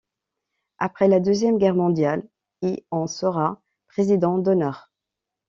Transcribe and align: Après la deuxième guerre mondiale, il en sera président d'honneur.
Après 0.79 1.07
la 1.07 1.19
deuxième 1.19 1.59
guerre 1.59 1.75
mondiale, 1.75 2.27
il 2.63 2.83
en 2.89 3.05
sera 3.05 3.61
président 3.87 4.39
d'honneur. 4.39 4.91